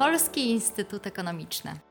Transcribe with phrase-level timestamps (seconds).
[0.00, 1.89] Polski Instytut Ekonomiczny.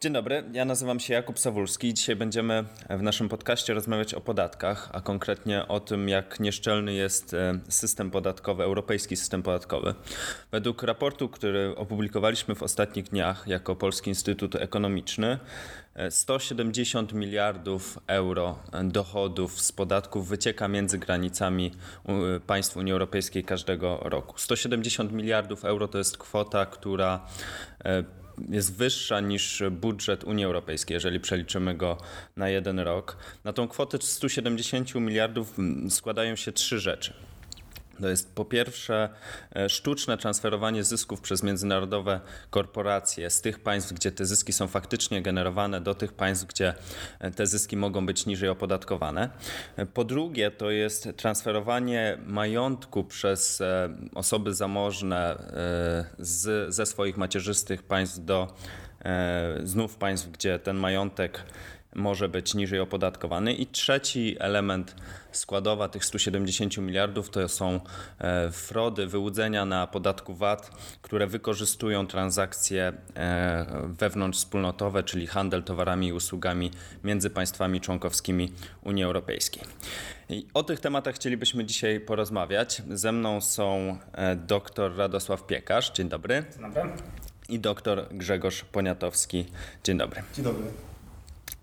[0.00, 4.20] Dzień dobry, ja nazywam się Jakub Sawulski i dzisiaj będziemy w naszym podcaście rozmawiać o
[4.20, 9.94] podatkach, a konkretnie o tym, jak nieszczelny jest e, system podatkowy, europejski system podatkowy.
[10.50, 15.38] Według raportu, który opublikowaliśmy w ostatnich dniach jako Polski Instytut Ekonomiczny,
[16.10, 21.70] 170 e, miliardów euro dochodów z podatków wycieka między granicami
[22.46, 24.38] państw Unii Europejskiej każdego roku.
[24.38, 27.26] 170 miliardów euro to jest kwota, która
[27.84, 28.17] e,
[28.48, 31.98] jest wyższa niż budżet Unii Europejskiej, jeżeli przeliczymy go
[32.36, 33.16] na jeden rok.
[33.44, 35.56] Na tą kwotę 170 miliardów
[35.88, 37.12] składają się trzy rzeczy.
[38.00, 39.08] To jest po pierwsze
[39.56, 42.20] e, sztuczne transferowanie zysków przez międzynarodowe
[42.50, 46.74] korporacje z tych państw, gdzie te zyski są faktycznie generowane, do tych państw, gdzie
[47.18, 49.30] e, te zyski mogą być niżej opodatkowane.
[49.76, 53.62] E, po drugie, to jest transferowanie majątku przez
[54.14, 55.38] osoby zamożne
[56.18, 58.54] z, ze swoich macierzystych państw do
[59.64, 61.44] znów państw, gdzie ten majątek
[61.94, 63.52] może być niżej opodatkowany.
[63.52, 64.94] I trzeci element
[65.32, 67.80] składowa tych 170 miliardów to są
[68.18, 70.70] e, frody, wyłudzenia na podatku VAT,
[71.02, 73.66] które wykorzystują transakcje e,
[73.98, 76.70] wewnątrzwspólnotowe, czyli handel towarami i usługami
[77.04, 79.62] między państwami członkowskimi Unii Europejskiej.
[80.28, 82.82] I o tych tematach chcielibyśmy dzisiaj porozmawiać.
[82.90, 85.92] Ze mną są e, dr Radosław Piekarz.
[85.92, 86.44] Dzień dobry.
[86.52, 86.92] Dzień dobry.
[87.48, 89.46] I dr Grzegorz Poniatowski.
[89.84, 90.22] Dzień dobry.
[90.34, 90.64] Dzień dobry.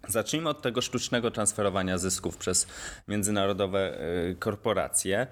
[0.08, 2.68] Zacznijmy od tego sztucznego transferowania zysków przez
[3.08, 5.28] międzynarodowe y, korporacje.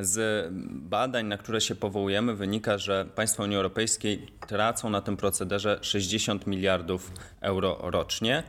[0.00, 5.78] Z badań, na które się powołujemy, wynika, że państwa Unii Europejskiej tracą na tym procederze
[5.82, 8.42] 60 miliardów euro rocznie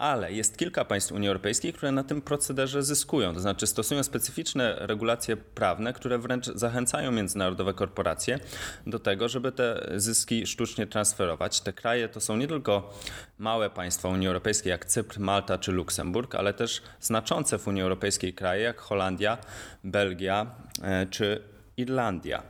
[0.00, 4.76] ale jest kilka państw Unii Europejskiej, które na tym procederze zyskują, to znaczy stosują specyficzne
[4.78, 8.38] regulacje prawne, które wręcz zachęcają międzynarodowe korporacje
[8.86, 11.60] do tego, żeby te zyski sztucznie transferować.
[11.60, 12.94] Te kraje to są nie tylko
[13.38, 18.34] małe państwa Unii Europejskiej jak Cypr, Malta czy Luksemburg, ale też znaczące w Unii Europejskiej
[18.34, 19.38] kraje jak Holandia,
[19.84, 20.46] Belgia
[20.82, 21.42] e, czy
[21.76, 22.42] Irlandia.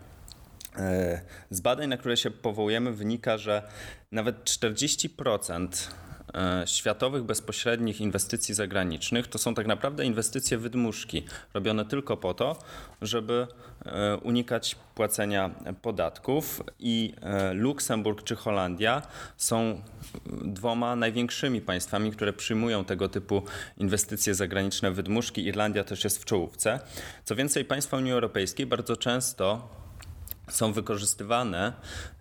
[0.76, 3.62] E, z badań, na które się powołujemy, wynika, że
[4.12, 5.68] nawet 40%
[6.09, 6.09] E,
[6.66, 11.24] światowych bezpośrednich inwestycji zagranicznych to są tak naprawdę inwestycje wydmuszki,
[11.54, 12.56] robione tylko po to,
[13.02, 13.46] żeby
[13.86, 15.50] e, unikać płacenia
[15.82, 19.02] podatków i e, Luksemburg czy Holandia
[19.36, 19.82] są
[20.44, 23.42] dwoma największymi państwami, które przyjmują tego typu
[23.78, 25.46] inwestycje zagraniczne wydmuszki.
[25.46, 26.80] Irlandia też jest w czołówce.
[27.24, 29.68] Co więcej, państwa Unii Europejskiej bardzo często
[30.50, 31.72] są wykorzystywane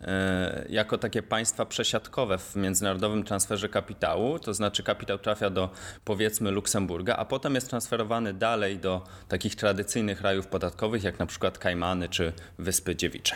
[0.01, 5.69] e, jako takie państwa przesiadkowe w międzynarodowym transferze kapitału, to znaczy kapitał trafia do
[6.06, 11.57] powiedzmy Luksemburga, a potem jest transferowany dalej do takich tradycyjnych rajów podatkowych, jak na przykład
[11.57, 13.35] Kajmany czy Wyspy Dziewicze.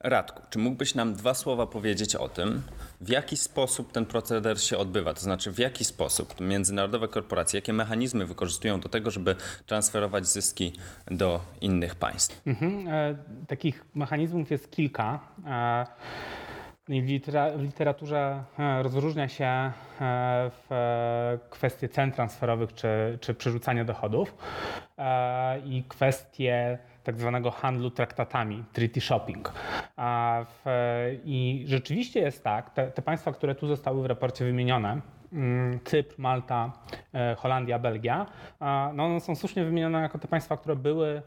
[0.00, 2.62] Radku, czy mógłbyś nam dwa słowa powiedzieć o tym,
[3.00, 5.14] w jaki sposób ten proceder się odbywa?
[5.14, 9.36] To znaczy, w jaki sposób międzynarodowe korporacje, jakie mechanizmy wykorzystują do tego, żeby
[9.66, 10.72] transferować zyski
[11.06, 12.42] do innych państw?
[12.46, 13.16] Mhm, e,
[13.46, 15.20] takich mechanizmów jest kilka.
[15.46, 15.86] E,
[16.88, 19.72] w, litera, w literaturze e, rozróżnia się
[20.50, 24.34] w kwestie cen transferowych czy, czy przerzucania dochodów
[25.64, 29.52] i kwestie tak zwanego handlu traktatami, treaty shopping.
[31.24, 35.00] I rzeczywiście jest tak, te, te państwa, które tu zostały w raporcie wymienione,
[35.32, 36.72] mm, Cypr, Malta,
[37.36, 38.26] Holandia, Belgia,
[38.94, 41.22] no one są słusznie wymienione jako te państwa, które były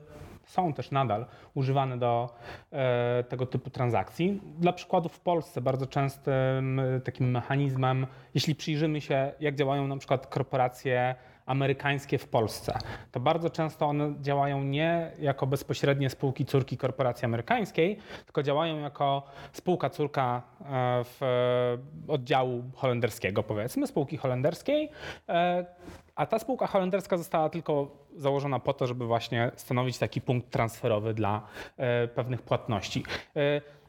[0.52, 2.36] są też nadal używane do
[2.72, 4.42] e, tego typu transakcji.
[4.60, 10.28] Dla przykładu w Polsce bardzo częstym takim mechanizmem, jeśli przyjrzymy się, jak działają na przykład
[10.28, 11.16] korporacje
[11.46, 12.80] amerykańskie w Polsce,
[13.12, 19.24] to bardzo często one działają nie jako bezpośrednie spółki córki korporacji amerykańskiej, tylko działają jako
[19.52, 20.66] spółka córka e,
[21.04, 21.22] w
[22.08, 24.90] oddziału holenderskiego, powiedzmy, spółki holenderskiej,
[25.30, 25.66] e,
[26.16, 31.14] a ta spółka holenderska została tylko założona po to, żeby właśnie stanowić taki punkt transferowy
[31.14, 31.42] dla
[31.78, 33.04] e, pewnych płatności.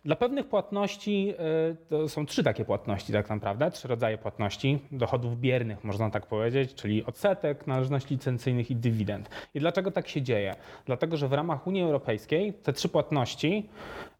[0.02, 4.78] E, dla pewnych płatności e, to są trzy takie płatności tak naprawdę, trzy rodzaje płatności,
[4.92, 9.30] dochodów biernych można tak powiedzieć, czyli odsetek, należności licencyjnych i dywidend.
[9.54, 10.54] I dlaczego tak się dzieje?
[10.86, 13.68] Dlatego, że w ramach Unii Europejskiej te trzy płatności,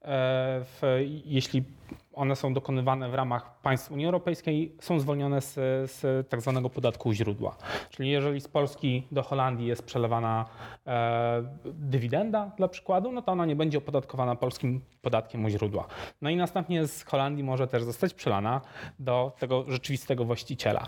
[0.05, 0.81] w,
[1.25, 1.65] jeśli
[2.15, 5.55] one są dokonywane w ramach państw Unii Europejskiej, są zwolnione z,
[5.91, 7.57] z tak zwanego podatku źródła.
[7.91, 10.45] Czyli jeżeli z Polski do Holandii jest przelewana
[10.87, 15.87] e, dywidenda dla przykładu, no to ona nie będzie opodatkowana polskim podatkiem u źródła.
[16.23, 18.61] No i następnie z Holandii może też zostać przelana
[18.99, 20.87] do tego rzeczywistego właściciela.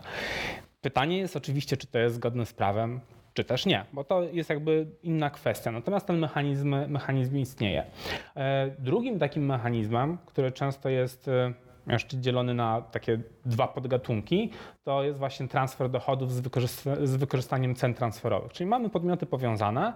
[0.80, 3.00] Pytanie jest oczywiście, czy to jest zgodne z prawem.
[3.34, 5.72] Czy też nie, bo to jest jakby inna kwestia.
[5.72, 7.84] Natomiast ten mechanizm, mechanizm istnieje.
[8.36, 11.52] E, drugim takim mechanizmem, który często jest e,
[11.92, 14.50] jeszcze dzielony na takie dwa podgatunki,
[14.84, 16.42] to jest właśnie transfer dochodów z,
[17.02, 18.52] z, wykorzystaniem cen transferowych.
[18.52, 19.92] Czyli mamy podmioty powiązane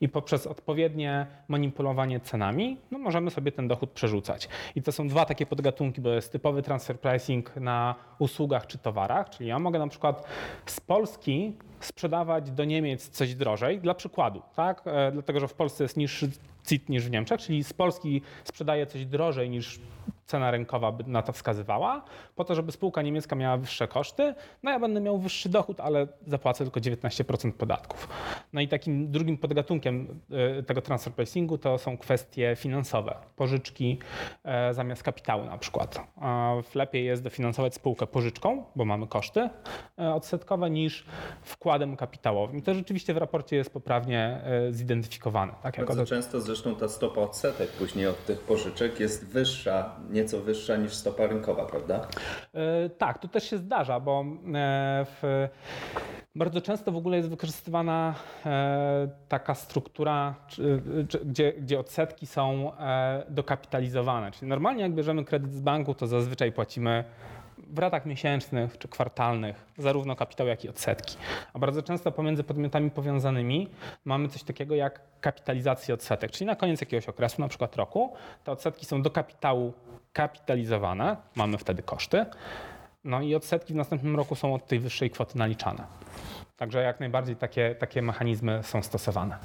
[0.00, 4.48] i poprzez odpowiednie manipulowanie cenami no możemy sobie ten dochód przerzucać.
[4.76, 9.30] I to są dwa takie podgatunki, bo jest typowy transfer pricing na usługach czy towarach,
[9.30, 10.26] czyli ja mogę na przykład
[10.66, 14.82] z Polski sprzedawać do Niemiec coś drożej, dla przykładu, tak?
[14.84, 16.30] E, dlatego, że w Polsce jest niższy
[16.66, 19.80] CIT niż w Niemczech, czyli z Polski sprzedaje coś drożej niż
[20.32, 22.04] cena rynkowa by na to wskazywała,
[22.36, 26.06] po to, żeby spółka niemiecka miała wyższe koszty, no ja będę miał wyższy dochód, ale
[26.26, 28.08] zapłacę tylko 19% podatków.
[28.52, 30.20] No i takim drugim podgatunkiem
[30.58, 33.98] e, tego transfer pricingu to są kwestie finansowe, pożyczki
[34.44, 36.00] e, zamiast kapitału na przykład.
[36.74, 39.40] Lepiej jest dofinansować spółkę pożyczką, bo mamy koszty
[39.98, 41.04] e, odsetkowe, niż
[41.42, 42.56] wkładem kapitałowym.
[42.58, 44.40] I to rzeczywiście w raporcie jest poprawnie
[44.70, 45.52] zidentyfikowane.
[45.62, 50.76] Tak, Bardzo często zresztą ta stopa odsetek później od tych pożyczek jest wyższa, nieco wyższa
[50.76, 52.06] niż stopa rynkowa, prawda?
[52.54, 54.24] E, tak, to też się zdarza, bo
[54.54, 55.48] e, w,
[56.34, 58.14] bardzo często w ogóle jest wykorzystywana
[58.46, 60.34] e, taka struktura,
[61.24, 62.72] gdzie, gdzie odsetki są
[63.28, 64.30] dokapitalizowane.
[64.32, 67.04] Czyli normalnie jak bierzemy kredyt z banku, to zazwyczaj płacimy
[67.72, 71.16] w ratach miesięcznych czy kwartalnych, zarówno kapitał, jak i odsetki.
[71.52, 73.68] A bardzo często pomiędzy podmiotami powiązanymi
[74.04, 78.12] mamy coś takiego jak kapitalizację odsetek, czyli na koniec jakiegoś okresu, na przykład roku,
[78.44, 79.72] te odsetki są do kapitału
[80.12, 82.26] kapitalizowane, mamy wtedy koszty,
[83.04, 85.86] no i odsetki w następnym roku są od tej wyższej kwoty naliczane.
[86.56, 89.38] Także jak najbardziej takie, takie mechanizmy są stosowane.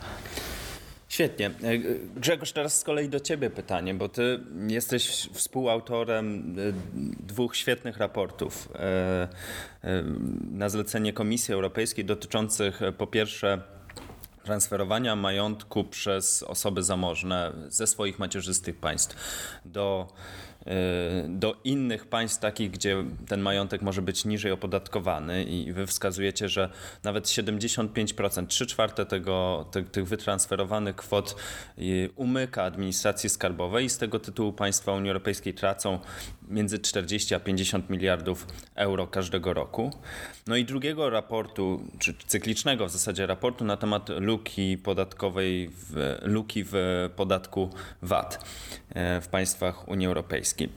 [1.18, 1.46] Świetnie.
[1.48, 1.78] E,
[2.16, 6.74] Grzegorz, teraz z kolei do Ciebie pytanie, bo Ty jesteś współautorem e,
[7.28, 9.28] dwóch świetnych raportów e,
[10.52, 13.62] na zlecenie Komisji Europejskiej dotyczących po pierwsze
[14.44, 19.16] transferowania majątku przez osoby zamożne ze swoich macierzystych państw
[19.66, 20.08] do
[21.28, 26.70] do innych państw takich, gdzie ten majątek może być niżej opodatkowany i wy wskazujecie, że
[27.04, 31.36] nawet 75%, 3 czwarte tego, te, tych wytransferowanych kwot
[31.80, 36.00] y, umyka administracji skarbowej i z tego tytułu państwa Unii Europejskiej tracą
[36.48, 39.92] między 40 a 50 miliardów euro każdego roku.
[40.48, 46.64] No i drugiego raportu, czy cyklicznego w zasadzie raportu na temat luki podatkowej, w, luki
[46.64, 46.74] w
[47.16, 47.70] podatku
[48.02, 48.46] VAT
[49.22, 50.70] w państwach Unii Europejskiej.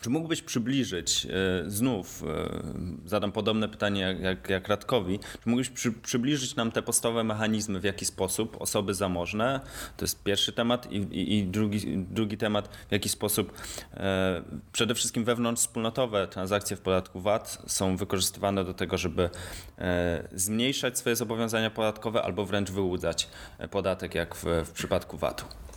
[0.00, 5.92] Czy mógłbyś przybliżyć, e, znów e, zadam podobne pytanie jak, jak Radkowi, czy mógłbyś przy,
[5.92, 9.60] przybliżyć nam te podstawowe mechanizmy, w jaki sposób osoby zamożne,
[9.96, 13.52] to jest pierwszy temat i, i, i drugi, drugi temat, w jaki sposób
[13.94, 14.42] e,
[14.72, 19.30] przede wszystkim wewnątrzwspólnotowe transakcje w podatku VAT są wykorzystywane do tego, żeby
[19.78, 23.28] e, zmniejszać swoje zobowiązania podatkowe albo wręcz wyłudzać
[23.70, 25.69] podatek, jak w, w przypadku VAT-u.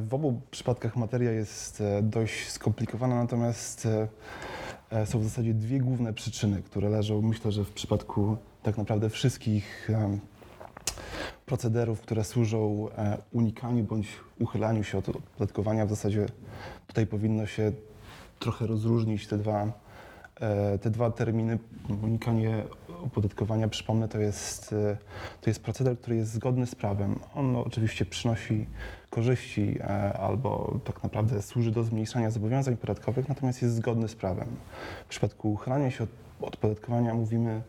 [0.00, 4.08] W obu przypadkach materia jest e, dość skomplikowana, natomiast e,
[4.90, 9.10] e, są w zasadzie dwie główne przyczyny, które leżą, myślę, że w przypadku tak naprawdę
[9.10, 9.90] wszystkich
[11.46, 12.88] procederów, które służą
[13.32, 14.08] unikaniu bądź
[14.38, 15.86] uchylaniu się od opodatkowania.
[15.86, 16.26] W zasadzie
[16.86, 17.72] tutaj powinno się
[18.38, 19.72] trochę rozróżnić te dwa,
[20.80, 21.58] te dwa terminy.
[22.02, 22.64] Unikanie
[23.02, 24.74] opodatkowania, przypomnę, to jest,
[25.40, 27.18] to jest proceder, który jest zgodny z prawem.
[27.34, 28.66] On oczywiście przynosi
[29.10, 34.48] korzyści e, albo tak naprawdę służy do zmniejszania zobowiązań podatkowych, natomiast jest zgodny z prawem.
[35.04, 36.06] W przypadku uchylania się
[36.40, 37.62] od opodatkowania mówimy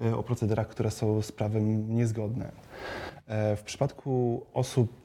[0.00, 2.52] e, o procederach, które są z prawem niezgodne.
[3.26, 5.00] E, w przypadku osób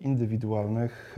[0.00, 1.16] indywidualnych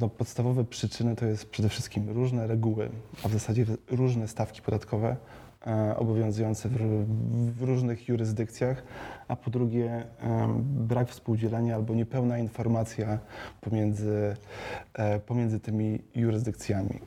[0.00, 2.90] no, podstawowe przyczyny to jest przede wszystkim różne reguły,
[3.24, 5.16] a w zasadzie różne stawki podatkowe
[5.66, 6.76] E, obowiązujące w,
[7.58, 8.82] w, różnych jurysdykcjach,
[9.28, 10.04] a po drugie
[10.60, 13.18] brak współdzielenia albo niepełna informacja
[13.60, 14.36] pomiędzy,
[14.94, 17.00] e, pomiędzy tymi jurysdykcjami.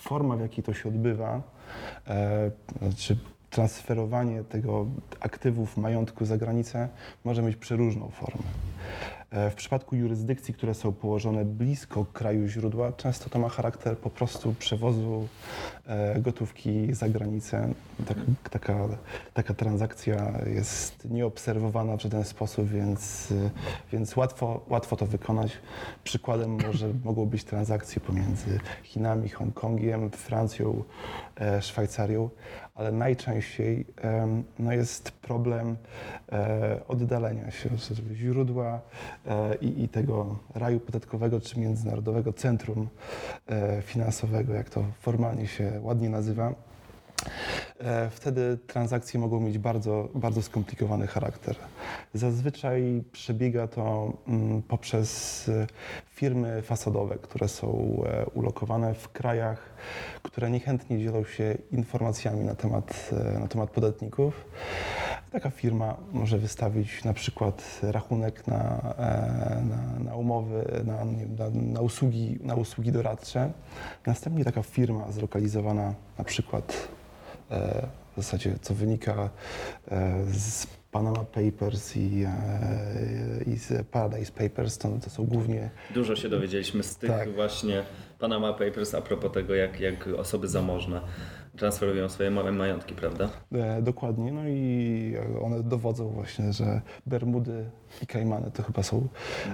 [0.00, 1.42] Forma, w jakiej to się odbywa,
[2.06, 3.18] e, znaczy
[3.50, 4.86] transferowanie tego
[5.20, 6.88] aktywów, majątku za granicę
[7.24, 8.48] może mieć przeróżną formę.
[9.30, 14.10] E, w przypadku jurysdykcji, które są położone blisko kraju źródła, często to ma charakter po
[14.10, 15.28] prostu przewozu
[15.86, 17.68] e, gotówki za granicę.
[18.06, 18.20] Taka,
[18.50, 18.88] taka,
[19.34, 23.50] taka transakcja jest nieobserwowana w żaden sposób, więc, e,
[23.92, 25.52] więc łatwo, łatwo to wykonać.
[26.04, 30.84] Przykładem może mogą być transakcje pomiędzy Chinami, Hongkongiem, Francją,
[31.60, 32.30] Szwajcarią,
[32.80, 33.86] ale najczęściej
[34.58, 35.76] no jest problem
[36.88, 38.80] oddalenia się od źródła
[39.26, 42.88] E, i, i tego raju podatkowego czy Międzynarodowego Centrum
[43.48, 46.54] e, Finansowego, jak to formalnie się ładnie nazywa.
[47.80, 51.56] E, wtedy transakcje mogą mieć bardzo, bardzo skomplikowany charakter.
[52.14, 55.66] Zazwyczaj przebiega to mm, poprzez e,
[56.06, 57.68] firmy fasadowe, które są
[58.06, 59.74] e, ulokowane w krajach,
[60.22, 63.10] które niechętnie dzielą się informacjami na temat,
[63.40, 64.44] na temat podatników.
[65.32, 68.94] Taka firma może wystawić na przykład rachunek na,
[69.70, 73.52] na, na umowy, na, na, na, usługi, na usługi doradcze.
[74.06, 76.88] Następnie taka firma zlokalizowana na przykład
[78.16, 79.30] w zasadzie, co wynika
[79.90, 85.70] e, z Panama Papers i, e, i z Paradise Papers, to, to są głównie...
[85.94, 87.34] Dużo się dowiedzieliśmy z tych Tak.
[87.34, 87.82] właśnie
[88.18, 91.00] Panama Papers a propos tego, jak, jak osoby zamożne
[91.60, 93.28] transferują swoje małe majątki, prawda?
[93.52, 97.70] E, dokładnie, no i one dowodzą właśnie, że Bermudy
[98.02, 99.08] i Kajmany to chyba są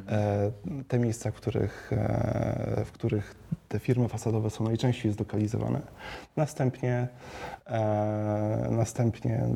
[0.08, 0.50] e,
[0.88, 3.34] te miejsca, w których, e, w których
[3.68, 5.80] te firmy fasadowe są najczęściej zlokalizowane.
[6.36, 7.08] Następnie,
[7.66, 9.48] e, następnie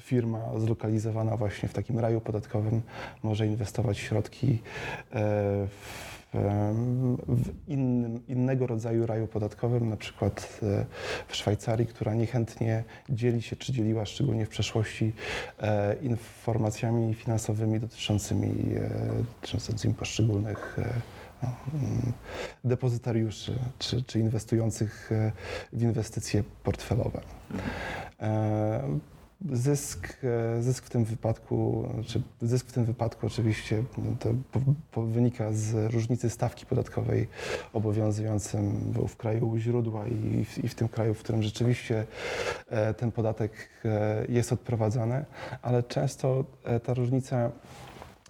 [0.00, 2.82] firma zlokalizowana właśnie w takim raju podatkowym
[3.22, 4.58] może inwestować środki e,
[5.66, 10.86] w w innym, innego rodzaju raju podatkowym, na przykład e,
[11.28, 15.12] w Szwajcarii, która niechętnie dzieli się, czy dzieliła szczególnie w przeszłości
[15.58, 18.90] e, informacjami finansowymi dotyczącymi, e,
[19.42, 20.76] dotyczącymi poszczególnych
[21.42, 22.12] no, mm,
[22.64, 25.10] depozytariuszy czy, czy inwestujących
[25.72, 27.20] w inwestycje portfelowe.
[29.52, 30.16] Zysk,
[30.58, 35.02] e, zysk w tym wypadku, czy zysk w tym wypadku oczywiście no, to po, po
[35.02, 37.28] wynika z różnicy stawki podatkowej
[37.72, 42.06] obowiązującym w kraju źródła i w, i w tym kraju, w którym rzeczywiście
[42.68, 43.52] e, ten podatek
[43.84, 45.24] e, jest odprowadzany,
[45.62, 46.44] ale często
[46.84, 47.50] ta różnica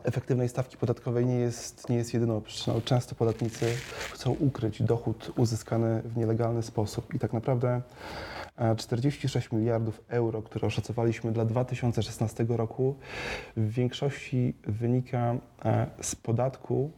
[0.04, 2.80] efektywnej stawki podatkowej nie jest, nie jest jedyną przyczyną.
[2.80, 3.66] Często podatnicy
[4.12, 7.82] chcą ukryć dochód uzyskany w nielegalny sposób i tak naprawdę
[8.76, 12.96] 46 miliardów euro, które oszacowaliśmy dla 2016 roku,
[13.56, 16.90] w większości wynika e, z podatku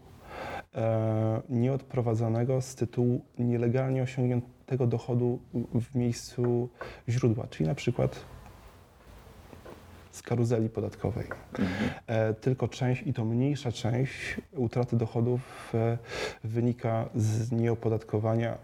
[0.74, 5.38] e, nieodprowadzonego z tytułu nielegalnie osiągniętego dochodu
[5.74, 6.68] w miejscu
[7.08, 8.24] źródła, czyli na przykład
[10.10, 11.26] z karuzeli podatkowej.
[11.58, 12.34] Mhm.
[12.34, 15.72] Tylko część, i to mniejsza część utraty dochodów
[16.44, 18.58] wynika z nieopodatkowania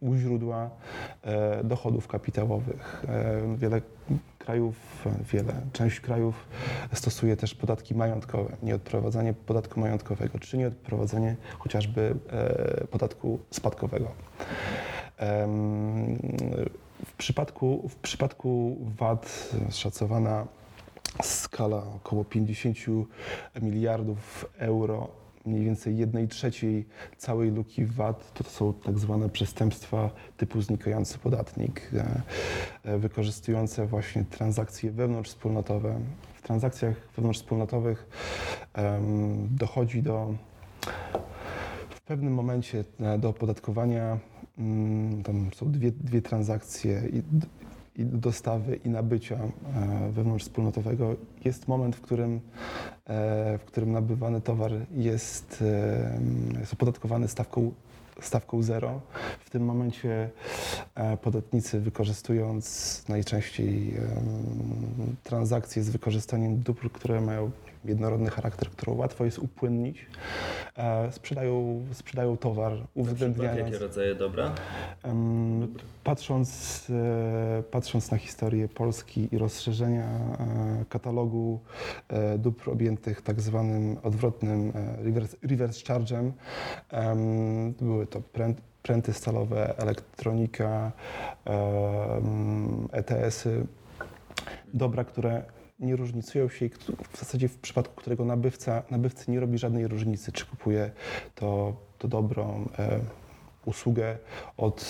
[0.00, 0.70] u, źródła
[1.22, 3.04] e, dochodów kapitałowych.
[3.08, 3.82] E, wiele
[4.38, 6.48] krajów, wiele, część krajów
[6.92, 14.08] stosuje też podatki majątkowe, nieodprowadzanie podatku majątkowego, czy nieodprowadzanie chociażby e, podatku spadkowego.
[17.06, 20.46] W przypadku, w przypadku VAT szacowana
[21.22, 22.76] skala około 50
[23.62, 30.62] miliardów euro mniej więcej jednej trzeciej całej luki VAT to są tak zwane przestępstwa typu
[30.62, 32.22] znikający podatnik, e,
[32.84, 36.00] e, wykorzystujące właśnie transakcje wewnątrzwspólnotowe.
[36.34, 38.08] W transakcjach wewnątrzwspólnotowych
[39.50, 40.34] dochodzi do
[41.90, 44.18] w pewnym momencie e, do opodatkowania,
[44.58, 47.02] mm, tam są dwie, dwie transakcje
[47.96, 52.40] i dostawy i nabycia e, wewnątrzwspólnotowego jest moment, w którym,
[53.06, 55.64] e, w którym nabywany towar jest,
[56.56, 57.72] e, jest opodatkowany stawką
[58.20, 59.00] stawką zero.
[59.40, 60.30] W tym momencie
[61.22, 63.94] podatnicy wykorzystując najczęściej
[65.22, 67.50] transakcje z wykorzystaniem dóbr, które mają
[67.84, 70.06] jednorodny charakter, którą łatwo jest upłynnić,
[71.10, 73.58] sprzedają, sprzedają towar uwzględniając...
[73.58, 74.54] Jakie rodzaje dobra?
[76.04, 81.60] Patrząc, e, patrząc na historię Polski i rozszerzenia e, katalogu
[82.08, 86.30] e, dóbr objętych tak zwanym odwrotnym reverse, reverse charge'em,
[87.80, 88.22] były to
[88.82, 90.92] pręty stalowe, elektronika,
[92.92, 93.66] ETS-y,
[94.74, 95.42] dobra, które
[95.80, 96.70] nie różnicują się i
[97.12, 100.90] w zasadzie w przypadku którego nabywca, nabywcy nie robi żadnej różnicy, czy kupuje
[101.34, 103.00] to, to dobro, e,
[103.64, 104.18] usługę
[104.56, 104.84] od,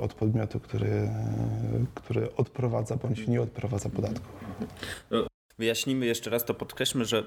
[0.00, 1.10] od podmiotu, który,
[1.94, 4.32] który odprowadza bądź nie odprowadza podatków.
[5.58, 7.24] Wyjaśnijmy jeszcze raz, to podkreślmy, że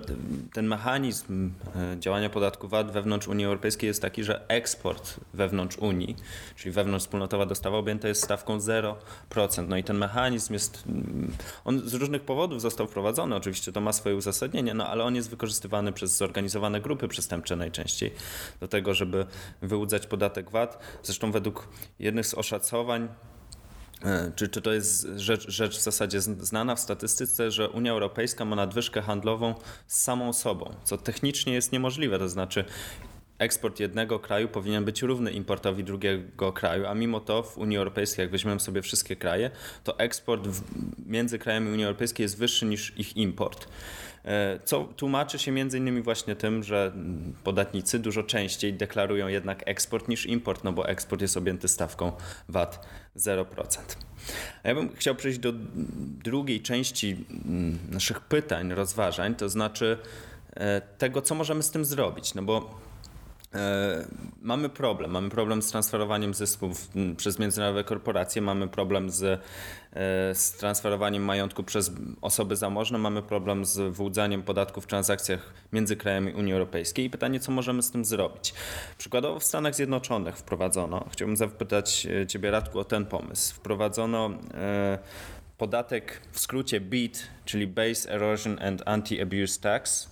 [0.53, 6.15] ten mechanizm e, działania podatku VAT wewnątrz Unii Europejskiej jest taki, że eksport wewnątrz Unii,
[6.55, 9.67] czyli wewnątrz wspólnotowa dostawa objęta jest stawką 0%.
[9.67, 11.31] No i ten mechanizm jest, mm,
[11.65, 15.29] on z różnych powodów został wprowadzony, oczywiście to ma swoje uzasadnienie, no ale on jest
[15.29, 18.11] wykorzystywany przez zorganizowane grupy przestępcze najczęściej
[18.59, 19.25] do tego, żeby
[19.61, 20.79] wyłudzać podatek VAT.
[21.03, 21.67] Zresztą według
[21.99, 23.07] jednych z oszacowań
[24.35, 28.55] czy, czy to jest rzecz, rzecz w zasadzie znana w statystyce, że Unia Europejska ma
[28.55, 29.55] nadwyżkę handlową
[29.87, 32.65] z samą sobą, co technicznie jest niemożliwe, to znaczy
[33.39, 38.23] eksport jednego kraju powinien być równy importowi drugiego kraju, a mimo to w Unii Europejskiej,
[38.23, 39.51] jak weźmiemy sobie wszystkie kraje,
[39.83, 40.47] to eksport
[41.05, 43.67] między krajami Unii Europejskiej jest wyższy niż ich import.
[44.25, 46.91] E, co tłumaczy się między innymi właśnie tym, że
[47.43, 52.11] podatnicy dużo częściej deklarują jednak eksport niż import, no bo eksport jest objęty stawką
[52.49, 53.45] VAT 0%.
[54.63, 55.53] A ja bym chciał przejść do
[56.23, 59.97] drugiej części mm, naszych pytań, rozważań, to znaczy
[60.53, 62.33] e, tego, co możemy z tym zrobić.
[62.33, 62.79] No bo
[64.41, 65.11] mamy problem.
[65.11, 69.39] Mamy problem z transferowaniem zysków przez międzynarodowe korporacje, mamy problem z, e,
[70.35, 71.91] z transferowaniem majątku przez
[72.21, 77.05] osoby zamożne, mamy problem z wyłudzaniem podatków w transakcjach między krajami Unii Europejskiej.
[77.05, 78.53] I pytanie, co możemy z tym zrobić?
[78.97, 84.29] Przykładowo w Stanach Zjednoczonych wprowadzono, chciałbym zapytać e, Ciebie Radku o ten pomysł, wprowadzono
[85.59, 90.09] podatek w skrócie BEAT, czyli Base Erosion and Anti-Abuse Tax,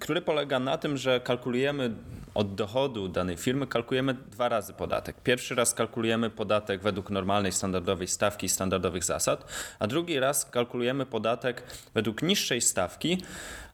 [0.00, 1.90] który polega na tym, że kalkulujemy
[2.34, 5.16] od dochodu danej firmy, kalkulujemy dwa razy podatek.
[5.20, 11.62] Pierwszy raz kalkulujemy podatek według normalnej, standardowej stawki, standardowych zasad, a drugi raz kalkulujemy podatek
[11.94, 13.22] według niższej stawki,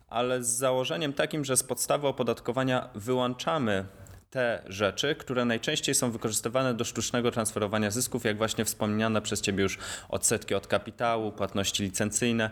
[0.09, 3.85] ale z założeniem takim, że z podstawy opodatkowania wyłączamy
[4.33, 9.63] te rzeczy, które najczęściej są wykorzystywane do sztucznego transferowania zysków, jak właśnie wspomniane przez Ciebie
[9.63, 12.51] już odsetki od kapitału, płatności licencyjne.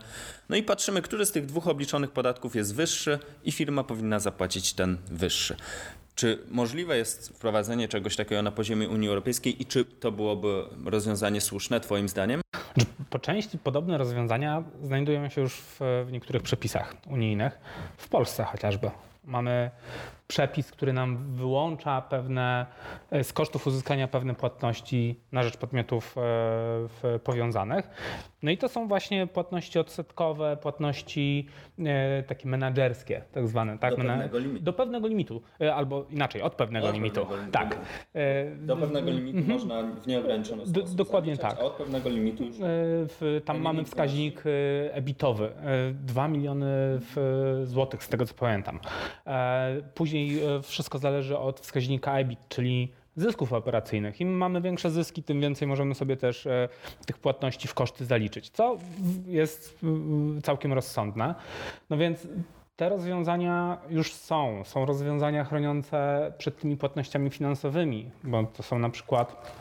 [0.49, 4.73] No i patrzymy, który z tych dwóch obliczonych podatków jest wyższy i firma powinna zapłacić
[4.73, 5.57] ten wyższy.
[6.15, 11.41] Czy możliwe jest wprowadzenie czegoś takiego na poziomie Unii Europejskiej i czy to byłoby rozwiązanie
[11.41, 12.41] słuszne Twoim zdaniem?
[13.11, 17.59] Po części podobne rozwiązania znajdują się już w, w niektórych przepisach unijnych,
[17.97, 18.91] w Polsce chociażby.
[19.25, 19.71] Mamy
[20.31, 22.67] przepis, który nam wyłącza pewne
[23.11, 26.17] e, z kosztów uzyskania pewne płatności na rzecz podmiotów
[27.05, 27.91] e, powiązanych.
[28.43, 31.47] No i to są właśnie płatności odsetkowe, płatności
[31.79, 33.79] e, takie menedżerskie, tak zwane.
[33.79, 33.91] Tak?
[33.91, 34.65] Do pewnego limitu.
[34.65, 35.43] Do pewnego limitu,
[35.75, 37.27] albo inaczej, od pewnego od limitu.
[37.27, 37.53] Pewnego.
[37.53, 37.79] Tak.
[38.59, 39.49] Do pewnego limitu -hmm.
[39.49, 41.59] można w nieograniczony sposób Dokładnie tak.
[41.61, 42.57] A od pewnego limitu już...
[42.61, 44.45] W, tam mamy wskaźnik
[44.91, 45.53] ebitowy,
[45.93, 47.01] 2 miliony
[47.65, 48.81] złotych z tego co pamiętam.
[49.95, 54.21] Później później wszystko zależy od wskaźnika EBIT, czyli zysków operacyjnych.
[54.21, 56.69] Im mamy większe zyski, tym więcej możemy sobie też e,
[57.07, 58.77] tych płatności w koszty zaliczyć, co
[59.27, 59.79] jest
[60.43, 61.35] całkiem rozsądne.
[61.91, 62.29] No więc
[62.77, 64.65] te rozwiązania już są.
[64.65, 69.53] Są rozwiązania chroniące przed tymi płatnościami finansowymi, bo to są na przykład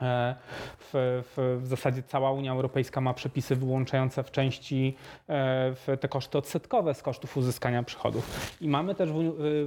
[0.00, 4.96] w, w, w, zasadzie cała Unia Europejska ma przepisy wyłączające w części
[5.28, 8.56] e, te koszty odsetkowe z kosztów uzyskania przychodów.
[8.60, 9.14] I mamy też w,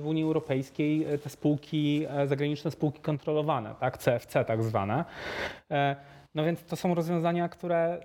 [0.01, 3.97] w Unii Europejskiej te spółki, e, zagraniczne spółki kontrolowane, tak?
[3.97, 5.05] CFC tak zwane.
[6.35, 7.99] No więc to są rozwiązania, które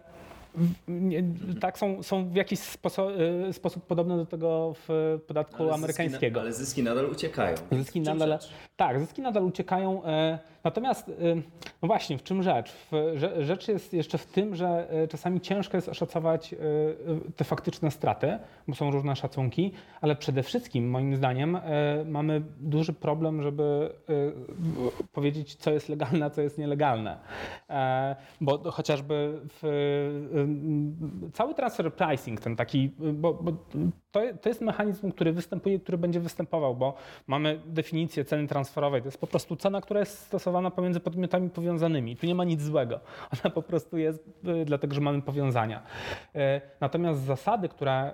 [1.61, 3.05] tak, są, są w jakiś sposób,
[3.53, 6.37] sposób podobne do tego w podatku ale amerykańskiego.
[6.37, 7.57] Na, ale zyski nadal uciekają.
[7.73, 8.39] Zyski nadal,
[8.77, 10.03] tak, zyski nadal uciekają.
[10.65, 11.11] Natomiast,
[11.83, 12.73] no właśnie, w czym rzecz?
[13.39, 16.57] Rzecz jest jeszcze w tym, że e, czasami ciężko jest oszacować e,
[17.37, 21.61] te faktyczne straty, bo są różne szacunki, ale przede wszystkim, moim zdaniem, e,
[22.05, 23.91] mamy duży problem, żeby
[25.13, 27.19] powiedzieć, co jest legalne, a co jest nielegalne.
[28.41, 29.41] Bo chociażby
[31.33, 33.53] cały transfer pricing, ten taki, bo, bo
[34.11, 36.95] to, to jest mechanizm, który występuje, który będzie występował, bo
[37.27, 39.03] mamy definicję ceny transferowej.
[39.03, 42.17] To jest po prostu cena, która jest stosowana pomiędzy podmiotami powiązanymi.
[42.17, 43.01] Tu nie ma nic złego.
[43.45, 44.25] Ona po prostu jest
[44.63, 45.83] y, dlatego, że mamy powiązania.
[46.37, 46.39] Y,
[46.81, 48.13] natomiast zasady, które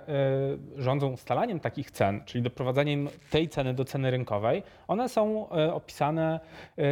[0.77, 6.39] y, rządzą ustalaniem takich cen, czyli doprowadzaniem tej ceny do ceny rynkowej, one są opisane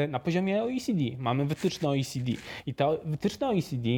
[0.10, 1.02] na poziomie OECD.
[1.18, 2.32] Mamy wytyczne OECD.
[2.66, 3.90] I te wytyczne OECD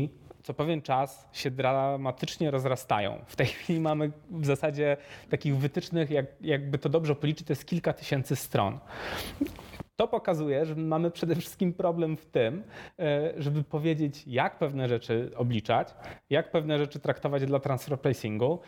[0.45, 3.21] co pewien czas się dramatycznie rozrastają.
[3.25, 4.97] W tej chwili mamy w zasadzie
[5.29, 8.79] takich wytycznych, jak, jakby to dobrze policzyć, to jest kilka tysięcy stron.
[9.95, 12.63] To pokazuje, że mamy przede wszystkim problem w tym,
[12.99, 15.95] e, żeby powiedzieć, jak pewne rzeczy obliczać,
[16.29, 18.59] jak pewne rzeczy traktować dla transfer pricingu.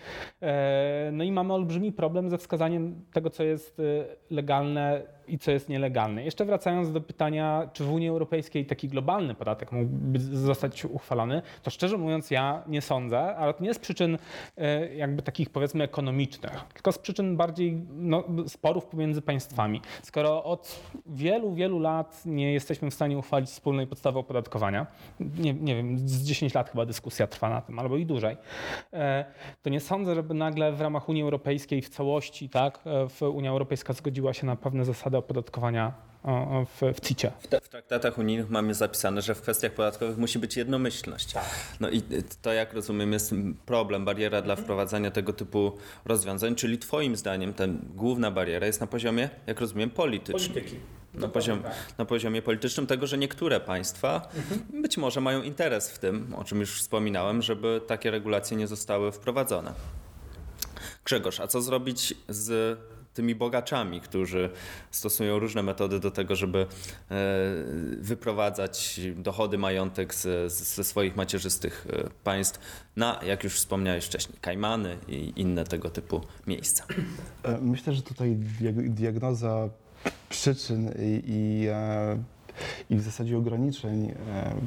[0.42, 3.84] E, no i mamy olbrzymi problem ze wskazaniem tego, co jest e,
[4.30, 6.24] legalne i co jest nielegalne.
[6.24, 11.70] Jeszcze wracając do pytania, czy w Unii Europejskiej taki globalny podatek mógłby zostać uchwalony, to
[11.70, 14.18] szczerze mówiąc ja nie sądzę, ale to nie z przyczyn
[14.58, 19.82] e, jakby takich powiedzmy ekonomicznych, tylko z przyczyn bardziej no, sporów pomiędzy państwami.
[20.04, 24.88] Skoro od wielu, wielu lat nie jesteśmy w stanie uchwalić wspólnej podstawy opodatkowania,
[25.20, 28.38] nie, nie wiem, z 10 lat chyba dyskusja trwa na tym, albo i dłużej,
[28.94, 29.26] e,
[29.62, 32.80] to nie sądzę, żeby nagle w ramach Unii Europejskiej w całości, tak,
[33.22, 35.94] e, Unia Europejska zgodziła się na pewne zasady metody opodatkowania
[36.66, 37.32] w, w CIT-cie.
[37.40, 41.34] W, te, w, traktatach unijnych mamy zapisane, że w kwestiach podatkowych musi być jednomyślność.
[41.34, 41.46] Tak.
[41.80, 42.02] No i
[42.42, 43.34] to, jak rozumiem, jest
[43.66, 47.64] problem, bariera dla wprowadzania tego typu rozwiązań, czyli Twoim zdaniem ta
[47.96, 50.54] główna bariera jest na poziomie, jak rozumiem, politycznym.
[50.54, 50.80] Polityki.
[51.14, 51.74] Na, poziom, tak.
[51.98, 54.82] na poziomie politycznym tego, że niektóre państwa mhm.
[54.82, 59.12] być może mają interes w tym, o czym już wspominałem, żeby takie regulacje nie zostały
[59.12, 59.74] wprowadzone.
[61.06, 62.80] Grzegorz, a co zrobić z
[63.18, 64.50] tymi bogaczami, którzy
[64.92, 66.66] stosują różne metody do tego, żeby e,
[67.98, 72.60] wyprowadzać dochody, majątek z, ze swoich macierzystych e, państw
[72.96, 76.86] na, jak już wspomniałeś wcześniej, Kajmany i inne tego typu miejsca.
[77.44, 78.36] E, myślę, że tutaj
[78.88, 79.70] diagnoza
[80.30, 81.68] przyczyn i, i
[82.90, 84.14] i w zasadzie ograniczeń,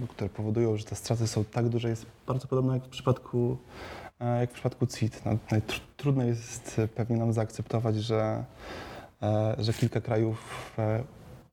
[0.09, 3.59] które powodują, że te straty są tak duże, jest bardzo podobna jak w przypadku
[4.21, 5.23] jak w przypadku CIT.
[5.25, 5.39] No,
[5.97, 8.45] trudno jest pewnie nam zaakceptować, że,
[9.23, 11.05] e, że kilka krajów e,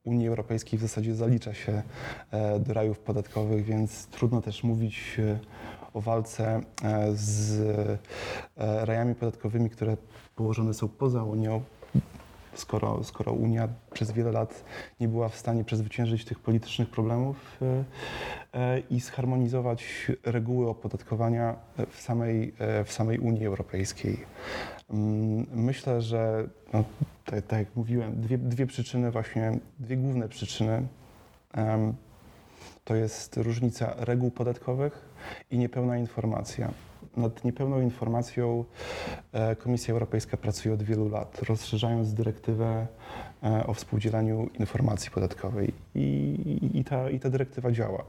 [0.04, 1.82] Unii Europejskiej w zasadzie zalicza się
[2.30, 5.16] e, do rajów podatkowych, więc trudno też mówić
[5.94, 6.60] o walce
[7.14, 8.00] z
[8.56, 9.96] rajami podatkowymi, które
[10.34, 11.62] położone są poza Unią
[12.60, 14.64] skoro, skoro Unia przez wiele lat
[15.00, 17.84] nie była w stanie przezwyciężyć tych politycznych problemów e,
[18.60, 21.56] e, i zharmonizować reguły opodatkowania
[21.90, 24.18] w samej, e, w samej Unii Europejskiej.
[24.90, 26.84] Mm, myślę, że no,
[27.24, 30.86] tak, tak, jak mówiłem, dwie, dwie przyczyny, właśnie dwie główne przyczyny
[32.84, 35.08] to jest różnica reguł podatkowych
[35.50, 36.72] i niepełna informacja.
[37.16, 38.64] Nad niepełną informacją
[39.32, 42.86] e, Komisja Europejska pracuje od wielu lat, rozszerzając dyrektywę
[43.42, 48.04] e, o współdzielaniu informacji podatkowej i, i, ta, i ta dyrektywa działa.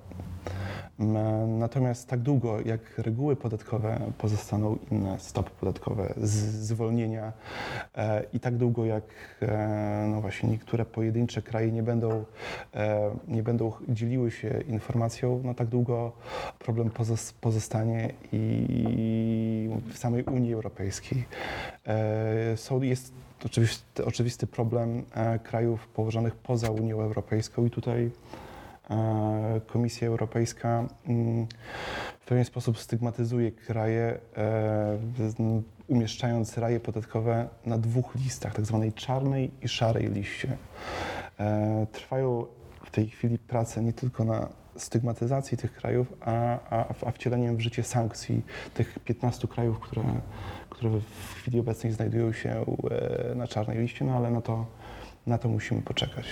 [1.48, 7.34] Natomiast tak długo, jak reguły podatkowe pozostaną inne, stopy podatkowe, zwolnienia
[7.96, 9.04] e, i tak długo, jak
[9.42, 12.26] e, no właśnie niektóre pojedyncze kraje nie będą,
[12.76, 16.12] e, nie będą dzieliły się informacją, no tak długo
[16.60, 16.92] problem
[17.42, 21.26] pozostanie i w samej Unii Europejskiej.
[22.56, 23.14] Są, jest
[23.46, 25.04] oczywisty, oczywisty problem
[25.44, 28.49] krajów położonych poza Unią Europejską i tutaj E,
[29.68, 31.48] Komisja Europejska mm,
[32.20, 34.98] w pewien sposób stygmatyzuje kraje, e,
[35.88, 40.58] umieszczając raje podatkowe na dwóch listach, tak zwanej czarnej i szarej liście.
[41.40, 42.46] E, trwają
[42.86, 47.62] w tej chwili prace nie tylko na stygmatyzacji tych krajów, a, a, a wcieleniem w
[47.62, 48.42] życie sankcji
[48.74, 50.04] tych 15 krajów, które,
[50.70, 52.66] które w chwili obecnej znajdują się
[53.36, 54.66] na czarnej liście, no ale na to,
[55.28, 56.26] na to musimy poczekać.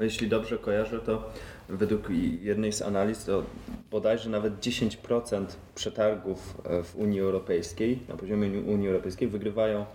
[0.00, 1.30] Jeśli dobrze kojarzę, to
[1.68, 3.42] według jednej z analiz to
[3.90, 9.86] bodajże nawet 10% przetargów e, w Unii Europejskiej, na poziomie Unii Europejskiej wygrywają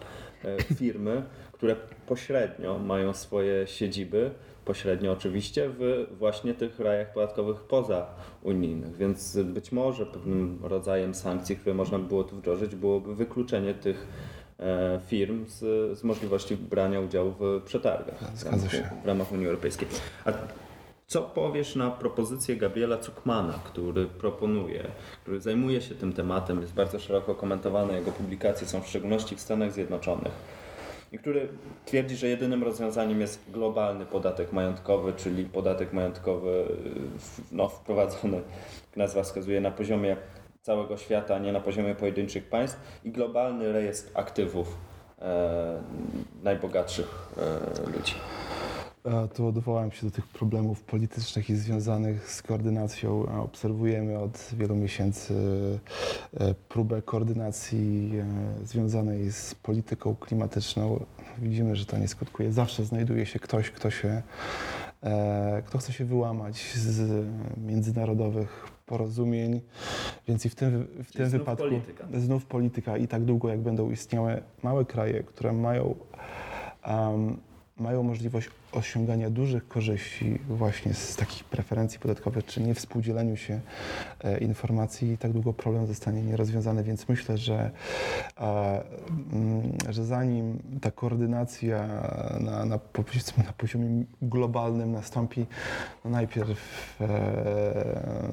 [0.45, 1.75] e, firmy, które
[2.07, 4.31] pośrednio mają swoje siedziby,
[4.65, 8.07] pośrednio oczywiście, w właśnie tych rajach podatkowych poza
[8.41, 14.07] unijnych, więc być może pewnym rodzajem sankcji, które można było tu wdrożyć, byłoby wykluczenie tych
[14.59, 15.59] e, firm z,
[15.99, 19.87] z możliwości brania udziału w przetargach w ramach, w ramach Unii Europejskiej.
[20.25, 20.31] A
[21.13, 24.83] co powiesz na propozycję Gabriela Zuckmana, który proponuje,
[25.21, 29.41] który zajmuje się tym tematem, jest bardzo szeroko komentowany, jego publikacje są w szczególności w
[29.41, 30.33] Stanach Zjednoczonych,
[31.11, 31.47] i który
[31.85, 36.65] twierdzi, że jedynym rozwiązaniem jest globalny podatek majątkowy, czyli podatek majątkowy
[37.51, 38.37] no, wprowadzony,
[38.87, 40.17] jak nazwa wskazuje, na poziomie
[40.61, 44.77] całego świata, a nie na poziomie pojedynczych państw i globalny rejestr aktywów
[45.21, 45.81] e,
[46.43, 48.13] najbogatszych e, ludzi.
[49.33, 53.25] Tu odwołałem się do tych problemów politycznych i związanych z koordynacją.
[53.43, 55.33] Obserwujemy od wielu miesięcy
[56.39, 58.11] e, próbę koordynacji
[58.61, 61.05] e, związanej z polityką klimatyczną.
[61.37, 62.51] Widzimy, że to nie skutkuje.
[62.51, 64.21] Zawsze znajduje się ktoś, kto się
[65.03, 67.25] e, kto chce się wyłamać z
[67.57, 69.61] międzynarodowych porozumień,
[70.27, 72.07] więc i w tym, w tym znów wypadku polityka.
[72.17, 75.95] znów polityka i tak długo jak będą istniały małe kraje, które mają
[76.87, 77.37] um,
[77.77, 83.59] mają możliwość osiągania dużych korzyści właśnie z takich preferencji podatkowych, czy nie współdzieleniu się
[84.23, 87.71] e, informacji tak długo problem zostanie nierozwiązany, więc myślę, że,
[89.33, 91.87] mm, że zanim ta koordynacja
[92.39, 92.79] na, na,
[93.37, 95.45] na poziomie globalnym nastąpi,
[96.05, 98.29] no najpierw, e,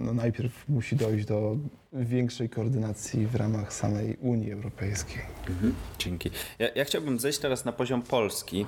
[0.00, 1.56] no najpierw musi dojść do
[1.92, 5.22] większej koordynacji w ramach samej Unii Europejskiej.
[5.48, 6.30] Mhm, dzięki.
[6.58, 8.66] Ja, ja chciałbym zejść teraz na poziom Polski.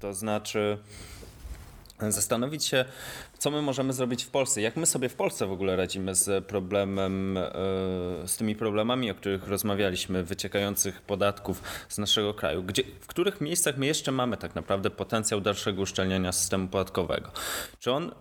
[0.00, 0.78] To znaczy,
[2.10, 2.84] zastanowić się,
[3.38, 4.60] co my możemy zrobić w Polsce.
[4.60, 7.42] Jak my sobie w Polsce w ogóle radzimy z problemem, e,
[8.26, 12.62] z tymi problemami, o których rozmawialiśmy, wyciekających podatków z naszego kraju.
[12.62, 17.30] Gdzie, w których miejscach my jeszcze mamy tak naprawdę potencjał dalszego uszczelniania systemu podatkowego?
[17.78, 18.12] Czy on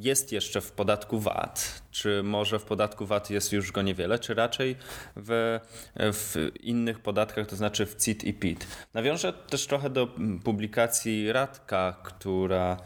[0.00, 4.34] jest jeszcze w podatku VAT, czy może w podatku VAT jest już go niewiele, czy
[4.34, 4.76] raczej
[5.16, 5.60] w,
[5.96, 8.66] w innych podatkach, to znaczy w CIT i PIT.
[8.94, 10.08] Nawiążę też trochę do
[10.44, 12.76] publikacji Radka, która,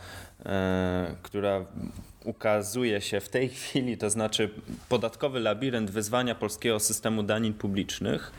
[0.46, 1.66] e, która
[2.24, 4.50] ukazuje się w tej chwili, to znaczy
[4.88, 8.32] podatkowy labirynt wyzwania polskiego systemu danin publicznych,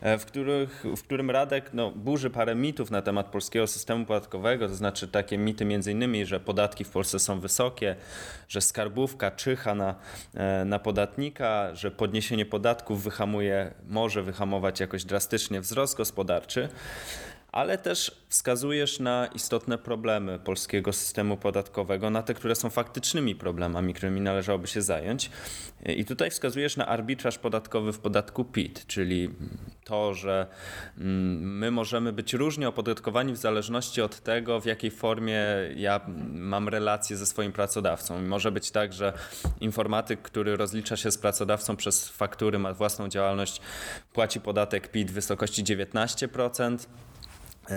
[0.00, 4.68] e, w, których, w którym Radek no, burzy parę mitów na temat polskiego systemu podatkowego,
[4.68, 7.96] to znaczy takie mity między innymi, że podatki w Polsce są wysokie,
[8.48, 9.94] że skarbówka czyha na,
[10.34, 16.68] e, na podatnika, że podniesienie podatków wyhamuje, może wyhamować jakoś drastycznie wzrost gospodarczy
[17.56, 23.94] ale też wskazujesz na istotne problemy polskiego systemu podatkowego, na te, które są faktycznymi problemami,
[23.94, 25.30] którymi należałoby się zająć.
[25.86, 29.30] I tutaj wskazujesz na arbitraż podatkowy w podatku PIT, czyli
[29.84, 30.46] to, że
[30.98, 35.44] mm, my możemy być różnie opodatkowani w zależności od tego, w jakiej formie
[35.76, 36.00] ja
[36.32, 38.22] mam relacje ze swoim pracodawcą.
[38.22, 39.12] Może być tak, że
[39.60, 43.60] informatyk, który rozlicza się z pracodawcą przez faktury, ma własną działalność,
[44.12, 47.15] płaci podatek PIT w wysokości 19%, E,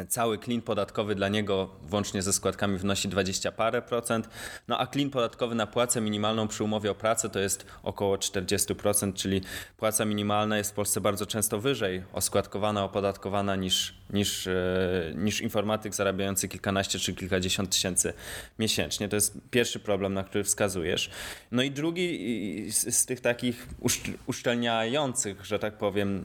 [0.10, 4.30] cały klin podatkowy dla niego włącznie ze składkami wynosi 20 parę procent,
[4.67, 9.13] no a klin podatkowy na płacę minimalną przy umowie o pracę to jest około 40%,
[9.13, 9.41] czyli
[9.78, 14.54] płaca minimalna jest w Polsce bardzo często wyżej oskładkowana, opodatkowana niż, niż, e,
[15.15, 18.13] niż informatyk zarabiający kilkanaście czy kilkadziesiąt tysięcy
[18.60, 19.10] miesięcznie.
[19.10, 21.10] To jest pierwszy problem, na który wskazujesz.
[21.52, 23.67] No i drugi z, z tych takich
[24.26, 26.24] uszczelniających, że tak powiem,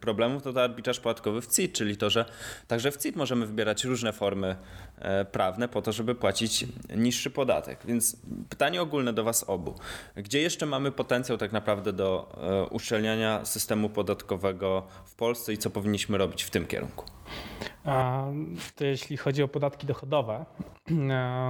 [0.00, 2.24] problemów to, to arbitraż podatkowy w CIT, czyli to, że
[2.68, 4.56] także że w CIT możemy wybierać różne formy
[4.98, 6.64] e, prawne po to, żeby płacić
[6.96, 7.78] niższy podatek.
[7.84, 8.16] Więc
[8.48, 9.74] pytanie ogólne do Was obu.
[10.16, 15.70] Gdzie jeszcze mamy potencjał tak naprawdę do e, uszczelniania systemu podatkowego w Polsce i co
[15.70, 17.05] powinniśmy robić w tym kierunku?
[18.76, 20.44] To jeśli chodzi o podatki dochodowe,
[20.90, 20.94] e,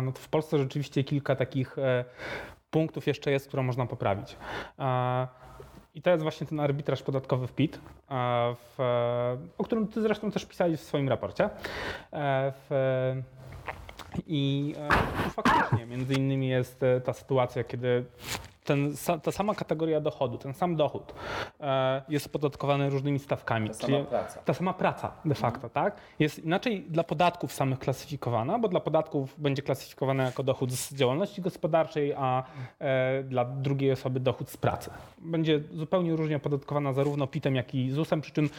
[0.02, 1.76] no to w Polsce rzeczywiście kilka takich
[2.70, 4.36] punktów jeszcze jest, które można poprawić.
[5.96, 7.80] I to jest właśnie ten arbitraż podatkowy w PIT,
[8.54, 8.78] w,
[9.58, 11.50] o którym ty zresztą też pisałeś w swoim raporcie.
[12.12, 12.70] E, w,
[14.26, 18.04] I e, faktycznie między innymi jest e, ta sytuacja, kiedy
[18.66, 21.14] ten, ta sama kategoria dochodu, ten sam dochód
[21.61, 23.68] e, jest opodatkowany różnymi stawkami.
[23.70, 24.40] Ta sama praca.
[24.44, 25.96] Ta sama praca de facto, tak?
[26.18, 31.42] Jest inaczej dla podatków samych klasyfikowana, bo dla podatków będzie klasyfikowana jako dochód z działalności
[31.42, 32.44] gospodarczej, a
[32.79, 34.90] e, dla drugiej osoby dochód z pracy.
[35.18, 38.50] Będzie zupełnie różnie opodatkowana zarówno PIT-em, jak i ZUS-em, przy czym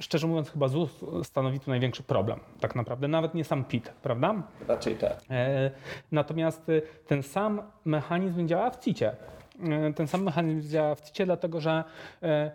[0.00, 3.08] szczerze mówiąc chyba ZUS stanowi tu największy problem, tak naprawdę.
[3.08, 4.34] Nawet nie sam PIT, prawda?
[4.68, 5.16] Raczej tak.
[5.30, 5.70] E,
[6.12, 6.70] natomiast
[7.06, 9.16] ten sam mechanizm działa w CIT-cie.
[9.60, 11.84] E, ten sam mechanizm działa w CIT, dlatego że
[12.22, 12.50] e,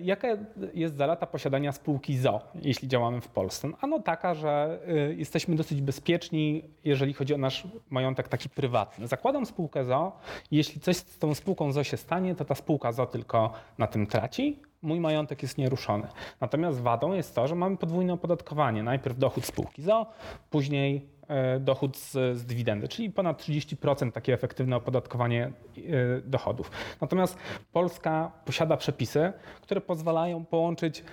[0.00, 0.28] Jaka
[0.74, 3.68] jest zaleta posiadania spółki ZO, jeśli działamy w Polsce?
[3.80, 9.06] Ano taka, że e, jesteśmy dosyć bezpieczni, jeżeli chodzi o nasz majątek taki prywatny.
[9.06, 10.12] Zakładam spółkę ZO
[10.50, 14.06] jeśli coś z tą spółką ZO się stanie, to ta spółka ZO tylko na tym
[14.06, 16.08] traci, mój majątek jest nieruszony.
[16.40, 18.82] Natomiast wadą jest to, że mamy podwójne opodatkowanie.
[18.82, 20.06] Najpierw dochód spółki ZO,
[20.50, 21.15] później
[21.60, 25.50] dochód z, z dywidendy, czyli ponad 30% takie efektywne opodatkowanie e,
[26.20, 26.70] dochodów.
[27.00, 27.38] Natomiast
[27.72, 31.04] Polska posiada przepisy, które pozwalają połączyć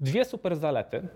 [0.00, 1.08] dwie super zalety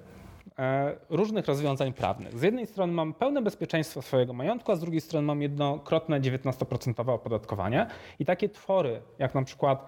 [0.58, 2.38] e, różnych rozwiązań prawnych.
[2.38, 7.10] Z jednej strony mam pełne bezpieczeństwo swojego majątku, a z drugiej strony mam jednokrotne 19%
[7.10, 7.86] opodatkowanie
[8.18, 9.86] i takie twory, jak na przykład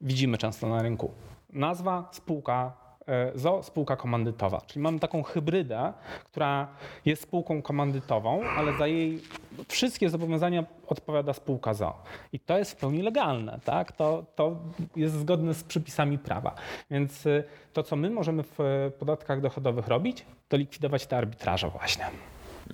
[0.00, 1.12] widzimy często na rynku,
[1.52, 2.87] nazwa, spółka, E,
[3.34, 4.60] ZO spółka komandytowa.
[4.66, 5.92] Czyli mamy taką hybrydę,
[6.24, 6.68] która
[7.04, 9.20] jest spółką komandytową, ale za jej
[9.68, 12.02] wszystkie zobowiązania odpowiada spółka ZO.
[12.32, 13.92] I to jest w pełni legalne, tak?
[13.92, 14.56] To, to
[14.96, 16.54] jest zgodne z przepisami prawa.
[16.90, 22.04] Więc y, to, co my możemy w podatkach dochodowych robić, to likwidować te arbitraże właśnie.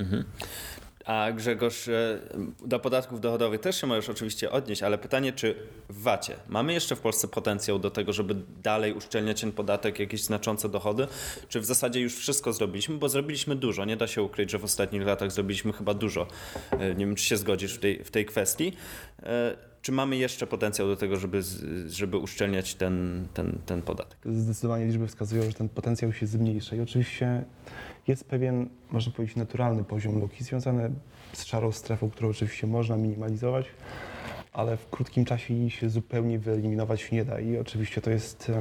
[0.01, 0.25] Mhm.
[1.05, 2.19] A Grzegorz, e,
[2.67, 5.55] do podatków dochodowych też się możesz oczywiście odnieść, ale pytanie, czy
[5.89, 10.23] w VAT-ie mamy jeszcze w Polsce potencjał do tego, żeby dalej uszczelniać ten podatek, jakieś
[10.23, 11.07] znaczące dochody,
[11.49, 14.65] czy w zasadzie już wszystko zrobiliśmy, bo zrobiliśmy dużo, nie da się ukryć, że w
[14.65, 16.27] ostatnich latach zrobiliśmy chyba dużo.
[16.71, 18.73] E, nie wiem, czy się zgodzisz w tej, w tej kwestii.
[19.85, 21.43] E, czy mamy jeszcze potencjał do tego, żeby,
[21.87, 24.19] żeby uszczelniać ten, ten, ten podatek?
[24.25, 27.45] Zdecydowanie liczby wskazują, że ten potencjał się zmniejsza i oczywiście
[28.09, 30.91] jest pewien, można powiedzieć, naturalny poziom luki związany
[31.33, 33.67] z szarą strefą, którą oczywiście można minimalizować,
[34.53, 38.53] ale w krótkim czasie jej się zupełnie wyeliminować nie da i oczywiście to jest,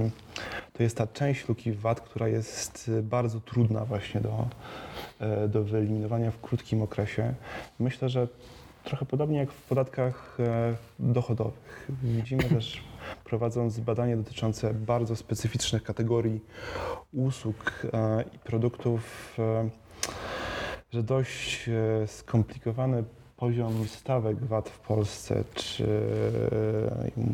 [0.74, 4.48] to jest ta część luki VAT, która jest bardzo trudna właśnie do,
[5.20, 7.34] e, do wyeliminowania w krótkim okresie.
[7.80, 8.28] Myślę, że
[8.84, 11.92] trochę podobnie jak w podatkach e, dochodowych.
[12.04, 12.84] Widzimy też,
[13.30, 16.42] prowadząc badania dotyczące bardzo specyficznych kategorii
[17.14, 19.38] usług e, i produktów,
[20.92, 21.70] że dość
[22.06, 23.04] skomplikowany
[23.38, 25.88] poziom stawek VAT w Polsce, czy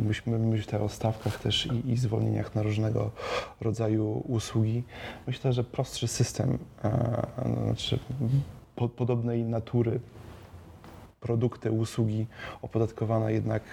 [0.05, 3.11] musimy myśleć o stawkach też i, i zwolnieniach na różnego
[3.61, 4.83] rodzaju usługi.
[5.27, 6.57] Myślę, że prostszy system,
[7.65, 7.99] znaczy
[8.75, 9.99] po, podobnej natury
[11.19, 12.27] produkty, usługi
[12.61, 13.63] opodatkowane jednak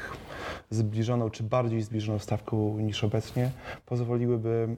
[0.71, 3.51] zbliżoną czy bardziej zbliżoną stawką niż obecnie
[3.87, 4.77] pozwoliłyby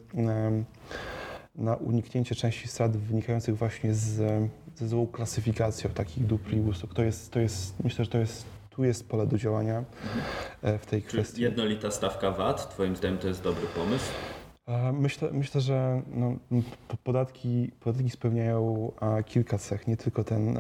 [1.55, 4.17] na uniknięcie części strat wynikających właśnie z,
[4.77, 6.95] ze złą klasyfikacją takich dóbr i usług.
[6.95, 9.85] To jest, to jest, myślę, że to jest, tu jest pole do działania
[10.63, 11.37] e, w tej kwestii.
[11.37, 14.13] Czy jednolita stawka VAT, Twoim zdaniem to jest dobry pomysł?
[14.93, 16.33] Myślę, myślę że no,
[17.05, 18.93] podatki, podatki spełniają
[19.27, 20.59] kilka cech, nie tylko, ten,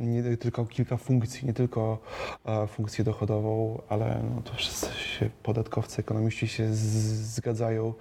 [0.00, 1.98] nie tylko kilka funkcji, nie tylko
[2.68, 7.94] funkcję dochodową, ale no, to wszyscy się, podatkowcy, ekonomiści się zgadzają,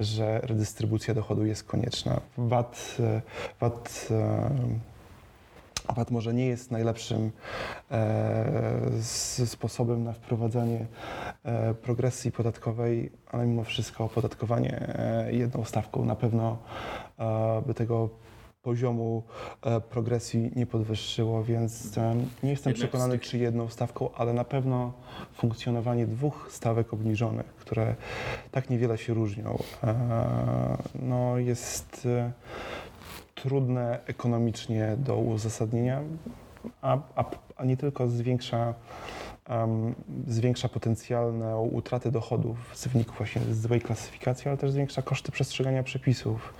[0.00, 2.20] że redystrybucja dochodu jest konieczna.
[2.38, 2.96] VAT,
[3.60, 4.08] VAT
[5.96, 7.30] VAT może nie jest najlepszym
[7.90, 10.86] e, sposobem na wprowadzanie
[11.44, 16.58] e, progresji podatkowej, ale mimo wszystko opodatkowanie e, jedną stawką na pewno
[17.18, 18.08] e, by tego
[18.62, 19.22] poziomu
[19.62, 21.96] e, progresji nie podwyższyło, więc
[22.42, 24.92] nie jestem przekonany, czy jedną stawką, ale na pewno
[25.34, 27.94] funkcjonowanie dwóch stawek obniżonych, które
[28.50, 29.94] tak niewiele się różnią, e,
[31.02, 32.08] no jest
[33.42, 36.00] trudne ekonomicznie do uzasadnienia,
[36.82, 37.24] a, a,
[37.56, 38.74] a nie tylko zwiększa,
[39.50, 39.94] um,
[40.26, 46.54] zwiększa potencjalną utratę dochodów z wyniku właśnie złej klasyfikacji, ale też zwiększa koszty przestrzegania przepisów.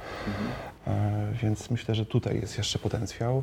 [0.87, 3.43] E, więc myślę, że tutaj jest jeszcze potencjał.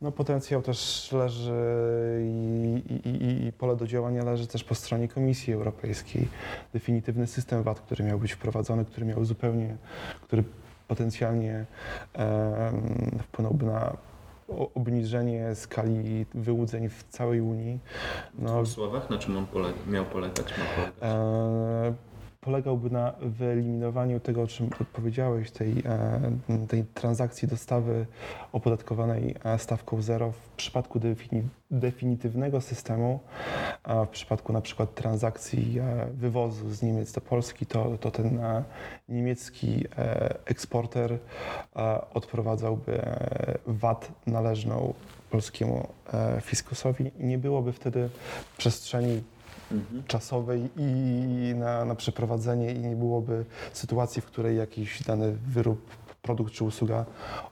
[0.00, 5.08] No, potencjał też leży i, i, i, i pole do działania leży też po stronie
[5.08, 6.28] Komisji Europejskiej.
[6.72, 9.76] Definitywny system VAT, który miał być wprowadzony, który miał zupełnie,
[10.22, 10.44] który
[10.88, 11.66] potencjalnie
[13.22, 13.96] wpłynąłby na
[14.74, 17.78] obniżenie skali wyłudzeń w całej Unii.
[18.34, 20.46] W No, dwóch słowach, na czym on pole- miał polegać?
[20.58, 20.94] Ma polegać?
[21.02, 21.94] e,
[22.40, 28.06] polegałby na wyeliminowaniu tego, o czym powiedziałeś, tej, e, tej transakcji dostawy
[28.52, 33.20] opodatkowanej e, stawką zero w przypadku defini definitywnego systemu,
[33.82, 38.40] a w przypadku na przykład transakcji e, wywozu z Niemiec do Polski, to, to ten
[39.08, 39.84] niemiecki
[40.44, 41.18] eksporter
[42.14, 43.02] odprowadzałby
[43.66, 44.94] VAT należną
[45.30, 45.88] polskiemu
[46.40, 47.10] fiskusowi.
[47.18, 48.08] I nie byłoby wtedy
[48.58, 49.22] przestrzeni
[49.72, 50.04] Mhm.
[50.06, 55.90] czasowej i na, na przeprowadzenie i nie byłoby sytuacji, w której jakiś dany wyrób,
[56.22, 57.04] produkt czy usługa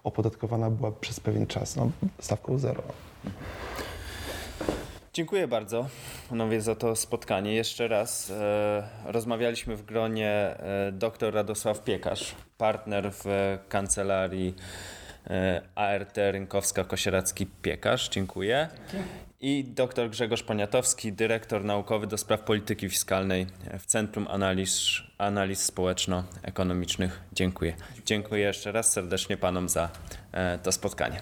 [0.05, 2.83] opodatkowana była przez pewien czas, no, stawką zero.
[5.13, 5.87] Dziękuję bardzo
[6.29, 7.55] panowie za to spotkanie.
[7.55, 14.55] Jeszcze raz e, rozmawialiśmy w gronie e, dr Radosław Piekarz, partner w e, kancelarii
[15.27, 18.09] e, ART Rynkowska-Kosieracki-Piekarz.
[18.11, 18.69] Dziękuję.
[19.41, 23.47] I dr Grzegorz Poniatowski, dyrektor naukowy do spraw polityki fiskalnej
[23.79, 27.21] w Centrum Analiz, Analiz Społeczno-Ekonomicznych.
[27.33, 27.75] Dziękuję.
[28.05, 29.89] Dziękuję jeszcze raz serdecznie panom za
[30.33, 31.21] e, to spotkanie.